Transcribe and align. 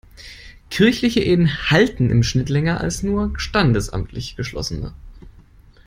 Kirchliche 0.71 1.19
Ehen 1.19 1.69
halten 1.69 2.09
im 2.09 2.23
Schnitt 2.23 2.49
länger 2.49 2.81
als 2.81 3.03
nur 3.03 3.33
standesamtlich 3.37 4.35
geschlossene. 4.35 4.95